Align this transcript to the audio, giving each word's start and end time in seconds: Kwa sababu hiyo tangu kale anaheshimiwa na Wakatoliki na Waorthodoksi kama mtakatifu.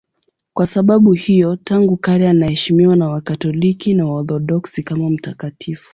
Kwa 0.53 0.67
sababu 0.67 1.13
hiyo 1.13 1.55
tangu 1.55 1.97
kale 1.97 2.29
anaheshimiwa 2.29 2.95
na 2.95 3.09
Wakatoliki 3.09 3.93
na 3.93 4.05
Waorthodoksi 4.05 4.83
kama 4.83 5.09
mtakatifu. 5.09 5.89